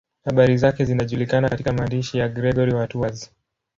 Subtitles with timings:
[0.25, 3.31] Habari zake zinajulikana katika maandishi ya Gregori wa Tours.